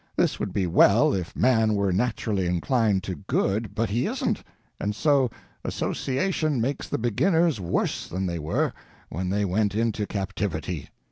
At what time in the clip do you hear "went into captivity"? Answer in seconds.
9.45-10.89